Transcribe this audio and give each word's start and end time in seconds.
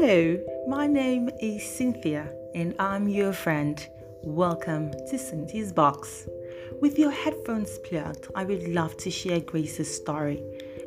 Hello, 0.00 0.38
my 0.68 0.86
name 0.86 1.28
is 1.40 1.60
Cynthia 1.60 2.32
and 2.54 2.72
I'm 2.78 3.08
your 3.08 3.32
friend. 3.32 3.84
Welcome 4.22 4.92
to 4.92 5.18
Cynthia's 5.18 5.72
Box. 5.72 6.28
With 6.80 7.00
your 7.00 7.10
headphones 7.10 7.80
plugged, 7.80 8.28
I 8.36 8.44
would 8.44 8.68
love 8.68 8.96
to 8.98 9.10
share 9.10 9.40
Grace's 9.40 9.92
story. 9.92 10.40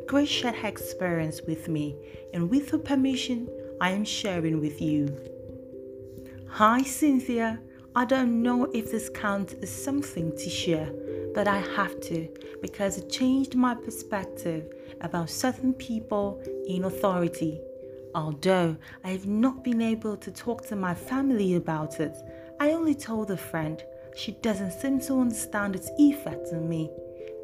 Grace 0.07 0.29
shared 0.29 0.55
her 0.55 0.67
experience 0.69 1.41
with 1.41 1.67
me, 1.67 1.97
and 2.33 2.49
with 2.49 2.69
her 2.69 2.77
permission, 2.77 3.49
I 3.81 3.91
am 3.91 4.05
sharing 4.05 4.61
with 4.61 4.81
you. 4.81 5.13
Hi, 6.47 6.81
Cynthia. 6.81 7.59
I 7.93 8.05
don't 8.05 8.41
know 8.41 8.71
if 8.71 8.91
this 8.93 9.09
counts 9.09 9.55
as 9.61 9.69
something 9.69 10.31
to 10.37 10.49
share, 10.49 10.89
but 11.35 11.49
I 11.49 11.59
have 11.75 11.99
to 12.03 12.29
because 12.61 12.97
it 12.97 13.09
changed 13.09 13.55
my 13.55 13.75
perspective 13.75 14.73
about 15.01 15.29
certain 15.29 15.73
people 15.73 16.41
in 16.65 16.85
authority. 16.85 17.59
Although 18.13 18.75
I 19.03 19.09
have 19.09 19.25
not 19.25 19.63
been 19.63 19.81
able 19.81 20.17
to 20.17 20.31
talk 20.31 20.65
to 20.67 20.75
my 20.75 20.93
family 20.93 21.55
about 21.55 21.99
it, 21.99 22.15
I 22.59 22.71
only 22.71 22.93
told 22.93 23.31
a 23.31 23.37
friend. 23.37 23.81
She 24.15 24.33
doesn't 24.33 24.73
seem 24.73 24.99
to 25.01 25.21
understand 25.21 25.75
its 25.75 25.89
effect 25.97 26.49
on 26.51 26.67
me. 26.67 26.91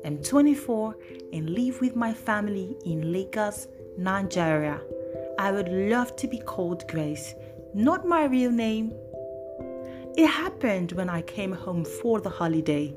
I'm 0.03 0.21
24 0.21 0.95
and 1.33 1.49
live 1.49 1.79
with 1.79 1.95
my 1.95 2.13
family 2.13 2.75
in 2.85 3.13
Lagos, 3.13 3.67
Nigeria. 3.97 4.81
I 5.39 5.51
would 5.51 5.69
love 5.69 6.15
to 6.17 6.27
be 6.27 6.39
called 6.39 6.87
Grace, 6.87 7.33
not 7.73 8.05
my 8.05 8.25
real 8.25 8.51
name. 8.51 8.93
It 10.17 10.27
happened 10.27 10.91
when 10.93 11.09
I 11.09 11.21
came 11.21 11.53
home 11.53 11.85
for 11.85 12.19
the 12.19 12.29
holiday. 12.29 12.93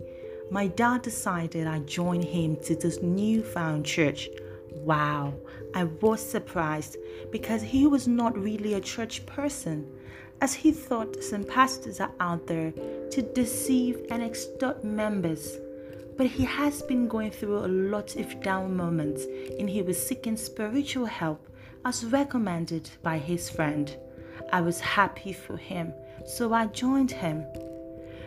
My 0.50 0.66
dad 0.66 1.02
decided 1.02 1.66
I'd 1.66 1.86
join 1.86 2.22
him 2.22 2.56
to 2.64 2.74
this 2.74 3.00
newfound 3.02 3.86
church. 3.86 4.28
Wow, 4.84 5.34
I 5.74 5.84
was 5.84 6.26
surprised 6.26 6.96
because 7.30 7.60
he 7.60 7.86
was 7.86 8.08
not 8.08 8.36
really 8.36 8.72
a 8.72 8.80
church 8.80 9.26
person, 9.26 9.86
as 10.40 10.54
he 10.54 10.72
thought 10.72 11.22
some 11.22 11.44
pastors 11.44 12.00
are 12.00 12.12
out 12.18 12.46
there 12.46 12.72
to 13.10 13.22
deceive 13.34 14.06
and 14.10 14.22
extort 14.22 14.82
members. 14.82 15.58
But 16.16 16.28
he 16.28 16.44
has 16.44 16.80
been 16.80 17.08
going 17.08 17.30
through 17.30 17.58
a 17.58 17.68
lot 17.68 18.16
of 18.16 18.42
down 18.42 18.74
moments 18.74 19.26
and 19.58 19.68
he 19.68 19.82
was 19.82 20.02
seeking 20.02 20.38
spiritual 20.38 21.04
help 21.04 21.46
as 21.84 22.06
recommended 22.06 22.88
by 23.02 23.18
his 23.18 23.50
friend. 23.50 23.94
I 24.50 24.62
was 24.62 24.80
happy 24.80 25.34
for 25.34 25.58
him, 25.58 25.92
so 26.26 26.54
I 26.54 26.66
joined 26.68 27.10
him. 27.10 27.44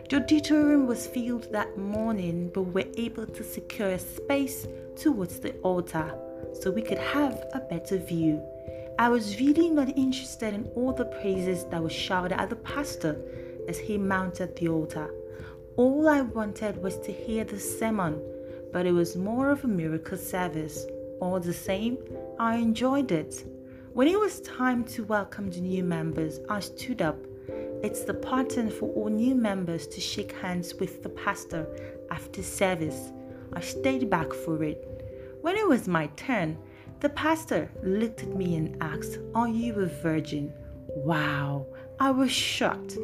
The 0.07 0.17
auditorium 0.17 0.85
was 0.85 1.07
filled 1.07 1.51
that 1.51 1.79
morning, 1.79 2.51
but 2.53 2.61
we 2.61 2.83
were 2.83 2.91
able 2.95 3.25
to 3.25 3.43
secure 3.43 3.89
a 3.89 3.99
space 3.99 4.67
towards 4.95 5.39
the 5.39 5.53
altar 5.61 6.13
so 6.61 6.71
we 6.71 6.81
could 6.81 6.99
have 6.99 7.45
a 7.53 7.59
better 7.59 7.97
view. 7.97 8.41
I 8.99 9.09
was 9.09 9.39
really 9.39 9.69
not 9.69 9.97
interested 9.97 10.53
in 10.53 10.69
all 10.75 10.93
the 10.93 11.05
praises 11.05 11.65
that 11.65 11.81
were 11.81 11.89
shouted 11.89 12.39
at 12.39 12.49
the 12.49 12.55
pastor 12.57 13.19
as 13.67 13.79
he 13.79 13.97
mounted 13.97 14.55
the 14.55 14.69
altar. 14.69 15.11
All 15.75 16.07
I 16.07 16.21
wanted 16.21 16.81
was 16.81 16.97
to 16.99 17.11
hear 17.11 17.43
the 17.43 17.59
sermon, 17.59 18.21
but 18.71 18.85
it 18.85 18.91
was 18.91 19.15
more 19.15 19.49
of 19.49 19.63
a 19.63 19.67
miracle 19.67 20.17
service. 20.17 20.85
All 21.19 21.39
the 21.39 21.53
same, 21.53 21.97
I 22.37 22.57
enjoyed 22.57 23.11
it. 23.11 23.43
When 23.93 24.07
it 24.07 24.19
was 24.19 24.41
time 24.41 24.83
to 24.85 25.03
welcome 25.05 25.49
the 25.49 25.61
new 25.61 25.83
members, 25.83 26.39
I 26.49 26.59
stood 26.59 27.01
up. 27.01 27.17
It's 27.83 28.03
the 28.03 28.13
pattern 28.13 28.69
for 28.69 28.89
all 28.93 29.09
new 29.09 29.35
members 29.35 29.87
to 29.87 29.99
shake 29.99 30.33
hands 30.33 30.75
with 30.75 31.03
the 31.03 31.09
pastor 31.09 31.67
after 32.11 32.43
service. 32.43 33.11
I 33.53 33.61
stayed 33.61 34.09
back 34.09 34.33
for 34.33 34.63
it. 34.63 34.92
When 35.43 35.57
it 35.57 35.67
was 35.67 35.89
my 35.89 36.07
turn, 36.15 36.57
the 37.01 37.09
pastor 37.09 37.69
looked 37.83 38.23
at 38.23 38.33
me 38.33 38.55
and 38.55 38.81
asked, 38.81 39.19
Are 39.35 39.49
you 39.49 39.73
a 39.81 39.87
virgin? 39.87 40.53
Wow, 40.87 41.65
I 41.99 42.11
was 42.11 42.31
shocked. 42.31 42.97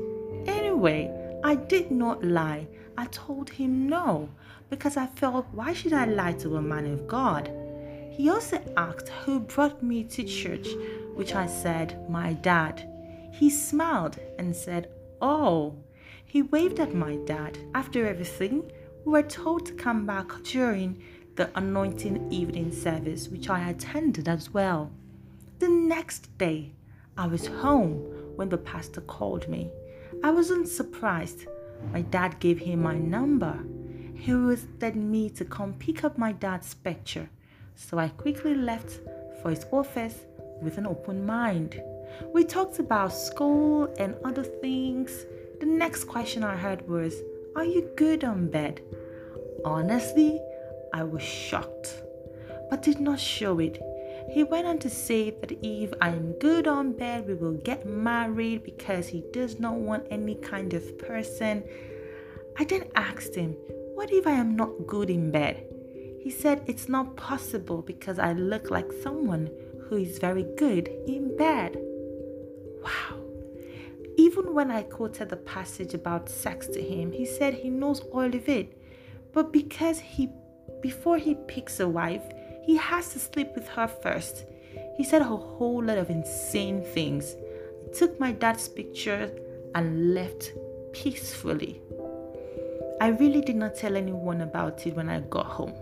Anyway, 0.45 1.11
I 1.43 1.55
did 1.55 1.91
not 1.91 2.23
lie. 2.23 2.65
I 2.97 3.07
told 3.07 3.49
him 3.49 3.89
no 3.89 4.29
because 4.69 4.95
I 4.95 5.07
felt, 5.07 5.47
Why 5.51 5.73
should 5.73 5.91
I 5.91 6.05
lie 6.05 6.31
to 6.39 6.55
a 6.55 6.61
man 6.61 6.85
of 6.85 7.09
God? 7.09 7.51
He 8.09 8.29
also 8.29 8.61
asked 8.77 9.09
who 9.09 9.41
brought 9.41 9.83
me 9.83 10.05
to 10.05 10.23
church, 10.23 10.69
which 11.15 11.35
I 11.35 11.45
said, 11.45 12.09
My 12.09 12.31
dad. 12.31 12.89
He 13.33 13.49
smiled 13.49 14.17
and 14.37 14.55
said, 14.55 14.89
Oh. 15.21 15.75
He 16.23 16.43
waved 16.43 16.79
at 16.79 16.93
my 16.93 17.17
dad. 17.17 17.57
After 17.75 18.07
everything, 18.07 18.71
we 19.03 19.11
were 19.11 19.23
told 19.23 19.65
to 19.65 19.73
come 19.73 20.05
back 20.05 20.31
during 20.43 21.01
the 21.39 21.49
anointing 21.57 22.29
evening 22.29 22.69
service, 22.69 23.29
which 23.29 23.49
I 23.49 23.69
attended 23.69 24.27
as 24.27 24.53
well. 24.53 24.91
The 25.59 25.69
next 25.69 26.37
day, 26.37 26.73
I 27.17 27.27
was 27.27 27.47
home 27.47 27.93
when 28.35 28.49
the 28.49 28.57
pastor 28.57 28.99
called 28.99 29.47
me. 29.47 29.71
I 30.21 30.31
wasn't 30.31 30.67
surprised. 30.67 31.45
My 31.93 32.01
dad 32.01 32.41
gave 32.41 32.59
him 32.59 32.81
my 32.81 32.97
number. 32.97 33.57
He 34.15 34.33
wanted 34.33 34.97
me 34.97 35.29
to 35.29 35.45
come 35.45 35.75
pick 35.75 36.03
up 36.03 36.17
my 36.17 36.33
dad's 36.33 36.73
picture 36.73 37.29
so 37.73 37.97
I 37.97 38.09
quickly 38.09 38.53
left 38.53 38.99
for 39.41 39.49
his 39.49 39.65
office 39.71 40.15
with 40.61 40.77
an 40.77 40.85
open 40.85 41.25
mind. 41.25 41.81
We 42.33 42.43
talked 42.43 42.79
about 42.79 43.13
school 43.13 43.87
and 43.97 44.13
other 44.25 44.43
things. 44.43 45.25
The 45.61 45.67
next 45.67 46.03
question 46.03 46.43
I 46.43 46.57
heard 46.57 46.85
was, 46.89 47.13
Are 47.55 47.63
you 47.63 47.89
good 47.95 48.25
on 48.25 48.47
bed? 48.47 48.81
Honestly, 49.63 50.41
I 50.93 51.03
was 51.03 51.23
shocked, 51.23 52.01
but 52.69 52.81
did 52.81 52.99
not 52.99 53.19
show 53.19 53.59
it. 53.59 53.81
He 54.31 54.43
went 54.43 54.67
on 54.67 54.77
to 54.79 54.89
say 54.89 55.31
that 55.31 55.51
if 55.63 55.91
I 55.99 56.09
am 56.09 56.33
good 56.33 56.67
on 56.67 56.93
bed, 56.93 57.27
we 57.27 57.33
will 57.33 57.53
get 57.53 57.85
married 57.85 58.63
because 58.63 59.07
he 59.07 59.23
does 59.33 59.59
not 59.59 59.73
want 59.73 60.05
any 60.11 60.35
kind 60.35 60.73
of 60.73 60.97
person. 60.99 61.63
I 62.57 62.63
then 62.65 62.83
asked 62.95 63.35
him, 63.35 63.53
What 63.95 64.11
if 64.11 64.27
I 64.27 64.33
am 64.33 64.55
not 64.55 64.85
good 64.85 65.09
in 65.09 65.31
bed? 65.31 65.65
He 66.21 66.29
said 66.29 66.63
it's 66.67 66.89
not 66.89 67.15
possible 67.15 67.81
because 67.81 68.19
I 68.19 68.33
look 68.33 68.69
like 68.69 68.91
someone 69.01 69.49
who 69.87 69.95
is 69.95 70.19
very 70.19 70.45
good 70.57 70.89
in 71.07 71.35
bed. 71.35 71.77
Wow. 72.83 73.19
Even 74.17 74.53
when 74.53 74.69
I 74.69 74.83
quoted 74.83 75.29
the 75.29 75.37
passage 75.37 75.93
about 75.93 76.29
sex 76.29 76.67
to 76.67 76.81
him, 76.81 77.13
he 77.13 77.25
said 77.25 77.53
he 77.53 77.69
knows 77.69 78.01
all 78.11 78.25
of 78.25 78.47
it. 78.49 78.77
But 79.33 79.53
because 79.53 79.99
he 79.99 80.29
before 80.81 81.17
he 81.17 81.35
picks 81.47 81.79
a 81.79 81.87
wife, 81.87 82.23
he 82.63 82.77
has 82.77 83.13
to 83.13 83.19
sleep 83.19 83.49
with 83.55 83.67
her 83.69 83.87
first. 83.87 84.45
He 84.95 85.03
said 85.03 85.21
a 85.21 85.25
whole 85.25 85.83
lot 85.83 85.97
of 85.97 86.09
insane 86.09 86.83
things. 86.83 87.35
Took 87.95 88.19
my 88.19 88.31
dad's 88.31 88.67
picture 88.67 89.31
and 89.75 90.13
left 90.13 90.53
peacefully. 90.93 91.81
I 93.01 93.07
really 93.09 93.41
did 93.41 93.55
not 93.55 93.75
tell 93.75 93.95
anyone 93.95 94.41
about 94.41 94.85
it 94.85 94.95
when 94.95 95.09
I 95.09 95.21
got 95.21 95.45
home. 95.45 95.73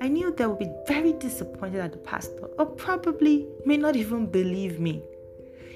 I 0.00 0.08
knew 0.08 0.32
they 0.32 0.46
would 0.46 0.58
be 0.58 0.70
very 0.86 1.12
disappointed 1.12 1.80
at 1.80 1.92
the 1.92 1.98
pastor, 1.98 2.48
or 2.58 2.66
probably 2.66 3.46
may 3.64 3.76
not 3.76 3.96
even 3.96 4.26
believe 4.26 4.80
me. 4.80 5.02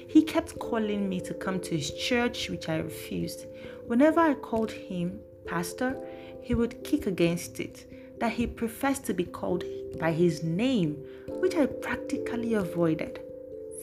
He 0.07 0.23
kept 0.23 0.57
calling 0.59 1.07
me 1.07 1.19
to 1.21 1.33
come 1.33 1.59
to 1.59 1.75
his 1.75 1.91
church, 1.91 2.49
which 2.49 2.69
I 2.69 2.77
refused. 2.77 3.45
Whenever 3.85 4.21
I 4.21 4.33
called 4.33 4.71
him 4.71 5.19
pastor, 5.45 5.97
he 6.41 6.55
would 6.55 6.83
kick 6.83 7.07
against 7.07 7.59
it, 7.59 7.85
that 8.19 8.31
he 8.31 8.47
prefers 8.47 8.99
to 8.99 9.13
be 9.13 9.23
called 9.23 9.63
by 9.99 10.11
his 10.11 10.43
name, 10.43 10.97
which 11.27 11.55
I 11.55 11.65
practically 11.65 12.53
avoided. 12.55 13.19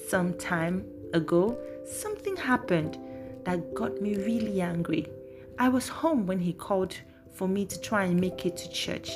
Some 0.09 0.35
time 0.35 0.85
ago, 1.13 1.59
something 1.87 2.37
happened 2.37 2.99
that 3.45 3.75
got 3.75 4.01
me 4.01 4.17
really 4.17 4.61
angry. 4.61 5.07
I 5.59 5.69
was 5.69 5.89
home 5.89 6.27
when 6.27 6.39
he 6.39 6.53
called 6.53 6.97
for 7.33 7.49
me 7.49 7.67
to 7.67 7.81
try 7.81 8.05
and 8.05 8.21
make 8.21 8.45
it 8.47 8.57
to 8.57 8.71
church. 8.71 9.11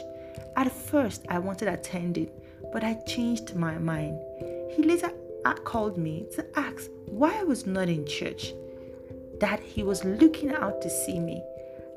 At 0.57 0.73
first, 0.73 1.25
I 1.29 1.39
wanted 1.39 1.67
to 1.67 1.75
attend 1.75 2.19
it, 2.19 2.33
but 2.73 2.85
I 2.85 2.95
changed 3.07 3.55
my 3.55 3.79
mind. 3.79 4.19
He 4.71 4.83
later 4.83 5.13
called 5.65 5.99
me 5.99 6.27
to 6.35 6.45
ask 6.59 6.91
why 7.07 7.39
I 7.39 7.43
was 7.43 7.67
not 7.67 7.89
in 7.89 8.07
church, 8.07 8.53
that 9.41 9.61
he 9.61 9.83
was 9.83 10.05
looking 10.05 10.55
out 10.55 10.81
to 10.83 10.91
see 10.91 11.19
me. 11.21 11.43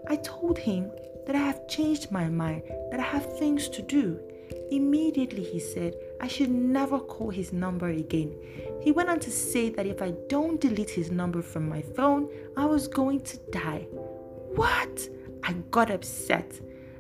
I 0.08 0.16
told 0.18 0.58
him 0.58 0.92
that 1.26 1.36
I 1.36 1.40
have 1.40 1.68
changed 1.68 2.12
my 2.12 2.28
mind, 2.28 2.64
that 2.90 3.00
I 3.00 3.04
have 3.04 3.38
things 3.38 3.70
to 3.70 3.82
do. 3.82 4.20
Immediately, 4.72 5.44
he 5.44 5.60
said 5.60 5.96
I 6.20 6.28
should 6.28 6.50
never 6.50 7.00
call 7.00 7.30
his 7.30 7.54
number 7.54 7.90
again. 7.90 8.36
He 8.82 8.92
went 8.92 9.10
on 9.10 9.20
to 9.20 9.32
say 9.32 9.70
that 9.70 9.86
if 9.86 10.02
I 10.02 10.12
don't 10.30 10.60
delete 10.60 10.90
his 10.90 11.12
number 11.12 11.42
from 11.42 11.68
my 11.68 11.82
phone, 11.82 12.30
I 12.58 12.66
was 12.66 12.88
going 12.88 13.22
to 13.22 13.38
die. 13.52 13.88
What? 14.56 15.10
I 15.44 15.54
got 15.72 15.92
upset. 15.92 16.60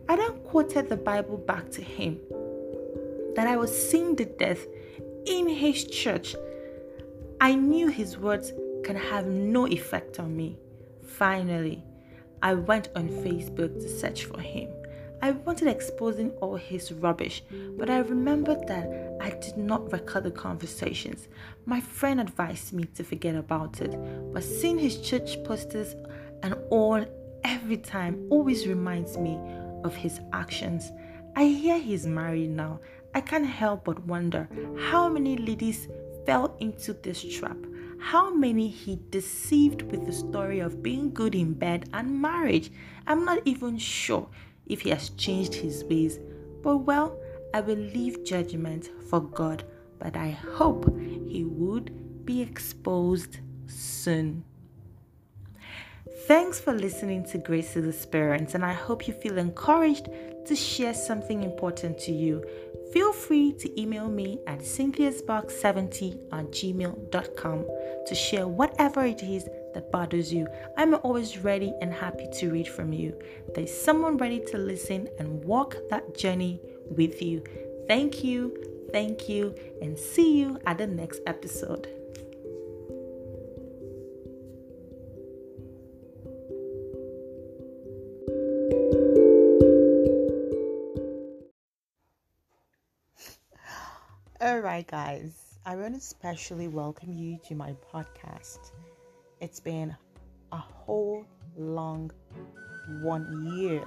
I 0.10 0.16
then 0.16 0.40
quoted 0.40 0.90
the 0.90 0.98
Bible 0.98 1.38
back 1.38 1.70
to 1.72 1.82
him 1.82 2.20
that 3.36 3.48
I 3.48 3.56
was 3.56 3.72
seeing 3.90 4.16
the 4.16 4.26
death 4.26 4.66
in 5.26 5.48
his 5.48 5.86
church. 5.86 6.36
I 7.40 7.56
knew 7.56 7.88
his 7.88 8.18
words 8.18 8.54
can 8.84 8.96
have 8.96 9.26
no 9.28 9.68
effect 9.68 10.20
on 10.20 10.36
me. 10.36 10.58
Finally, 11.06 11.84
I 12.42 12.54
went 12.54 12.90
on 12.96 13.10
Facebook 13.10 13.80
to 13.82 13.90
search 13.90 14.26
for 14.26 14.40
him. 14.40 14.70
I 15.22 15.32
wanted 15.32 15.68
exposing 15.68 16.32
all 16.42 16.56
his 16.56 16.92
rubbish, 16.92 17.44
but 17.78 17.90
I 17.92 18.00
remembered 18.00 18.68
that 18.68 19.18
I 19.22 19.30
did 19.30 19.56
not 19.56 19.92
record 19.92 20.24
the 20.24 20.32
conversations. 20.32 21.28
My 21.66 21.80
friend 21.80 22.20
advised 22.20 22.74
me 22.74 22.86
to 22.96 23.04
forget 23.04 23.36
about 23.36 23.82
it, 23.82 23.96
but 24.34 24.44
seeing 24.44 24.80
his 24.80 25.00
church 25.00 25.44
posters 25.44 25.96
and 26.42 26.56
all 26.72 27.06
every 27.44 27.78
time 27.78 28.26
always 28.32 28.66
reminds 28.66 29.18
me 29.18 29.40
of 29.84 29.94
his 29.94 30.20
actions. 30.34 30.92
I 31.36 31.46
hear 31.46 31.78
he's 31.78 32.08
married 32.08 32.50
now. 32.50 32.80
I 33.14 33.22
can't 33.22 33.46
help 33.46 33.86
but 33.86 34.04
wonder 34.06 34.50
how 34.80 35.08
many 35.08 35.38
ladies 35.38 35.88
fell 36.26 36.56
into 36.60 36.94
this 36.94 37.22
trap. 37.24 37.58
How 38.02 38.34
many 38.34 38.68
he 38.68 39.00
deceived 39.12 39.84
with 39.84 40.08
the 40.08 40.12
story 40.12 40.60
of 40.60 40.82
being 40.82 41.14
good 41.14 41.36
in 41.36 41.54
bed 41.54 41.88
and 41.94 42.20
marriage. 42.20 42.72
I'm 43.06 43.24
not 43.24 43.44
even 43.46 43.78
sure 43.78 44.28
if 44.66 44.82
he 44.82 44.90
has 44.90 45.10
changed 45.12 45.54
his 45.54 45.84
ways. 45.86 46.20
But 46.64 46.78
well, 46.78 47.18
I 47.54 47.62
will 47.62 47.78
leave 47.78 48.26
judgment 48.26 48.90
for 49.08 49.22
God, 49.22 49.64
but 50.00 50.18
I 50.18 50.32
hope 50.32 51.00
he 51.00 51.44
would 51.44 52.26
be 52.26 52.42
exposed 52.42 53.38
soon. 53.68 54.46
Thanks 56.28 56.60
for 56.60 56.74
listening 56.74 57.26
to 57.26 57.38
Grace's 57.38 57.88
Experience, 57.88 58.56
and 58.56 58.66
I 58.66 58.74
hope 58.74 59.08
you 59.08 59.14
feel 59.14 59.38
encouraged 59.38 60.10
to 60.48 60.56
share 60.56 60.96
something 60.96 61.44
important 61.44 62.00
to 62.00 62.12
you. 62.12 62.44
Feel 62.92 63.14
free 63.14 63.54
to 63.54 63.82
email 63.82 64.10
me 64.10 64.40
at 64.48 64.60
cynthiasbox70 64.60 66.34
at 66.34 66.46
gmail.com 66.52 67.66
to 68.06 68.16
share 68.16 68.48
whatever 68.48 69.06
it 69.06 69.24
is 69.24 69.46
that 69.74 69.92
bothers 69.92 70.34
you. 70.34 70.48
I'm 70.78 70.96
always 70.96 71.38
ready 71.38 71.74
and 71.82 71.94
happy 71.94 72.28
to 72.40 72.52
read 72.52 72.68
from 72.68 72.92
you. 72.92 73.18
There's 73.56 73.74
someone 73.74 74.18
ready 74.18 74.44
to 74.48 74.58
listen 74.58 75.08
and 75.20 75.44
walk 75.46 75.78
that 75.90 76.18
journey 76.18 76.60
with 76.90 77.22
you. 77.22 77.44
Thank 77.88 78.24
you, 78.24 78.90
thank 78.92 79.30
you, 79.30 79.56
and 79.82 79.98
see 79.98 80.38
you 80.38 80.60
at 80.66 80.78
the 80.78 80.88
next 80.88 81.22
episode. 81.26 82.01
All 94.62 94.68
right, 94.68 94.86
guys, 94.86 95.58
I 95.66 95.76
want 95.76 95.96
to 95.96 95.98
especially 95.98 96.68
welcome 96.68 97.12
you 97.12 97.40
to 97.48 97.56
my 97.56 97.74
podcast. 97.92 98.60
It's 99.40 99.60
been 99.60 99.96
a 100.52 100.58
whole 100.58 101.26
long 101.58 102.12
one 103.02 103.58
year, 103.58 103.84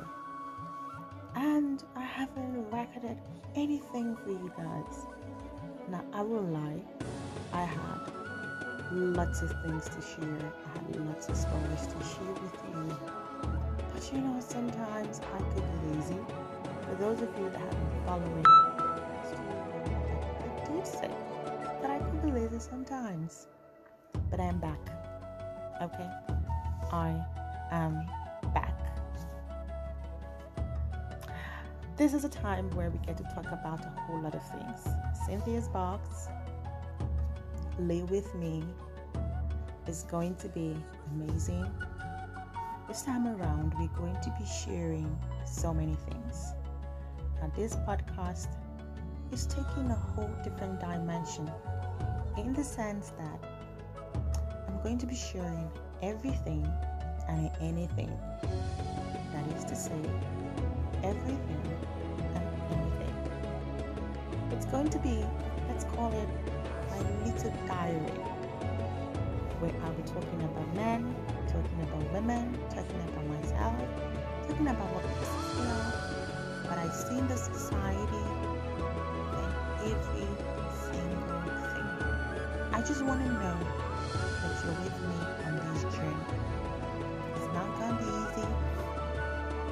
and 1.37 1.81
I 1.95 2.03
haven't 2.03 2.57
recorded 2.73 3.19
anything 3.55 4.17
for 4.17 4.31
you 4.31 4.53
guys. 4.57 5.07
Now, 5.89 6.05
I 6.13 6.23
will 6.23 6.43
lie, 6.43 6.83
I 7.53 7.63
had 7.67 8.01
lots 8.91 9.43
of 9.43 9.51
things 9.63 9.85
to 9.85 10.01
share, 10.03 10.53
I 10.75 10.79
had 10.79 11.07
lots 11.07 11.29
of 11.29 11.37
stories 11.37 11.87
to 11.87 12.03
share 12.03 12.35
with 12.43 12.61
you. 12.69 12.97
But 13.95 14.13
you 14.13 14.19
know, 14.23 14.41
sometimes 14.41 15.21
I 15.33 15.39
could 15.39 15.83
be 15.83 15.97
lazy. 15.97 16.19
For 16.89 16.97
those 16.97 17.23
of 17.23 17.29
you 17.39 17.49
that 17.49 17.61
have 17.61 17.71
been 17.71 18.07
following, 18.07 18.74
say 20.85 21.11
that 21.81 21.91
I 21.91 21.99
can 21.99 22.19
be 22.25 22.31
lazy 22.31 22.59
sometimes. 22.59 23.47
But 24.31 24.41
I 24.41 24.45
am 24.45 24.59
back. 24.59 24.79
Okay? 25.83 26.11
I 26.93 27.21
am 27.71 28.07
back. 28.53 28.75
This 31.97 32.13
is 32.13 32.25
a 32.25 32.29
time 32.29 32.71
where 32.71 32.91
we 32.91 32.99
get 33.07 33.17
to 33.19 33.23
talk 33.25 33.47
about 33.53 33.81
a 33.85 34.01
whole 34.01 34.21
lot 34.21 34.35
of 34.35 34.43
things. 34.51 34.89
Cynthia's 35.27 35.69
box, 35.69 36.29
Lay 37.79 38.03
With 38.03 38.35
Me, 38.35 38.63
is 39.87 40.03
going 40.05 40.35
to 40.37 40.49
be 40.49 40.77
amazing. 41.13 41.71
This 42.89 43.03
time 43.03 43.27
around, 43.27 43.75
we're 43.79 43.89
going 43.99 44.17
to 44.23 44.35
be 44.39 44.45
sharing 44.45 45.19
so 45.47 45.73
many 45.73 45.95
things. 45.95 46.53
Now, 47.41 47.51
this 47.57 47.77
podcast 47.77 48.49
is 49.35 49.47
taking 49.47 49.91
a 49.91 49.95
whole 49.95 50.31
different 50.45 50.79
dimension 50.79 51.51
in 52.39 52.53
the 52.53 52.63
sense 52.63 53.13
that 53.19 53.41
I'm 54.69 54.81
going 54.81 54.97
to 54.99 55.07
be 55.07 55.17
sharing 55.17 55.69
everything 56.03 56.65
and 57.29 57.51
anything. 57.61 58.17
That 59.33 59.45
is 59.57 59.65
to 59.65 59.75
say, 59.75 59.99
everything 61.03 61.65
and 62.37 62.47
anything. 62.79 63.15
It's 64.53 64.67
going 64.67 64.89
to 64.91 65.01
be, 65.01 65.25
let's 65.69 65.83
call 65.83 66.13
it 66.13 66.29
my 66.91 66.99
little 67.25 67.53
diary, 67.67 67.99
where 69.59 69.75
I'll 69.83 69.95
be 69.95 70.03
talking 70.05 70.43
about 70.45 70.75
men, 70.77 71.13
talking 71.49 71.81
about 71.83 72.13
women, 72.13 72.57
talking 72.71 73.01
about 73.09 73.27
myself, 73.27 73.75
talking 74.47 74.69
about 74.69 74.91
what 74.95 75.05
you 75.59 75.65
know, 75.65 76.71
what 76.71 76.79
I 76.79 76.89
see 76.93 77.19
in 77.19 77.27
the 77.27 77.37
society, 77.37 78.34
every 79.85 80.29
single 80.89 81.45
thing. 81.75 81.91
I 82.73 82.81
just 82.81 83.05
want 83.05 83.21
to 83.21 83.29
know 83.29 83.59
that 84.43 84.65
you're 84.65 84.73
with 84.81 84.99
me 85.01 85.19
on 85.45 85.61
this 85.61 85.83
journey. 85.95 86.25
It's 87.37 87.53
not 87.53 87.69
going 87.79 87.93
to 87.93 88.03
be 88.03 88.09
easy, 88.09 88.49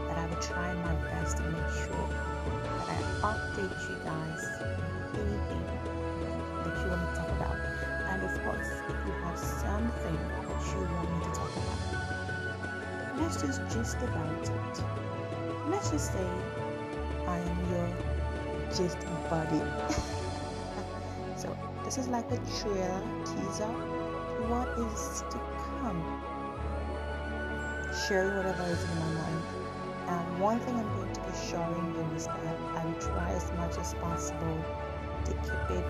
but 0.06 0.16
I 0.18 0.26
will 0.26 0.42
try 0.42 0.74
my 0.74 0.94
best 1.08 1.38
to 1.38 1.44
make 1.44 1.70
sure 1.86 2.08
that 2.74 2.88
I 2.88 2.98
update 3.22 3.88
you 3.88 3.96
guys 4.04 4.44
anything 5.14 5.64
that 6.64 6.76
you 6.82 6.90
want 6.90 7.08
to 7.08 7.20
talk 7.20 7.30
about. 7.30 7.56
And 8.10 8.22
of 8.22 8.42
course, 8.44 8.68
if 8.88 8.96
you 9.06 9.12
have 9.24 9.38
something 9.38 10.18
that 10.48 10.60
you 10.72 10.80
want 10.92 11.08
me 11.10 11.24
to 11.24 11.30
talk 11.32 11.56
about, 11.56 13.18
let's 13.18 13.40
just 13.40 13.62
gist 13.72 13.96
about 13.96 14.42
it. 14.42 14.84
Let's 15.70 15.90
just 15.90 16.12
say 16.12 16.28
I 17.26 17.38
am 17.38 17.70
your 17.72 18.11
just 18.76 18.98
body. 19.28 19.60
so 21.36 21.56
this 21.84 21.98
is 21.98 22.08
like 22.08 22.30
a 22.30 22.36
trailer 22.60 23.02
teaser 23.24 23.92
what 24.48 24.68
is 24.78 25.22
to 25.30 25.38
come. 25.78 26.00
Sharing 28.08 28.36
whatever 28.36 28.64
is 28.64 28.82
in 28.82 28.98
my 28.98 29.12
mind. 29.22 29.42
And 30.08 30.40
one 30.40 30.58
thing 30.60 30.74
I'm 30.76 30.96
going 30.96 31.12
to 31.12 31.20
be 31.20 31.32
showing 31.48 31.94
you 31.94 32.16
is 32.16 32.26
that 32.26 32.56
I 32.74 32.92
try 33.00 33.30
as 33.30 33.50
much 33.52 33.78
as 33.78 33.94
possible 33.94 34.64
to 35.24 35.32
keep 35.32 35.78
it 35.78 35.84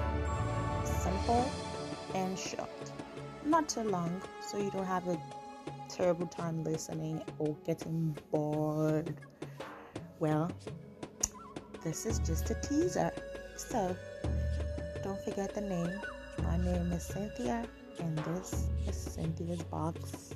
simple 0.84 1.50
and 2.14 2.38
short. 2.38 2.68
Not 3.44 3.68
too 3.68 3.82
long, 3.82 4.20
so 4.40 4.58
you 4.58 4.70
don't 4.70 4.86
have 4.86 5.08
a 5.08 5.18
terrible 5.88 6.26
time 6.26 6.62
listening 6.64 7.22
or 7.38 7.56
getting 7.64 8.16
bored. 8.30 9.14
Well, 10.20 10.52
this 11.84 12.06
is 12.06 12.18
just 12.20 12.50
a 12.50 12.54
teaser. 12.54 13.12
So, 13.56 13.96
don't 15.02 15.20
forget 15.24 15.54
the 15.54 15.60
name. 15.60 16.00
My 16.42 16.56
name 16.56 16.92
is 16.92 17.02
Cynthia, 17.02 17.64
and 17.98 18.18
this 18.18 18.68
is 18.86 18.96
Cynthia's 18.96 19.62
Box. 19.64 20.34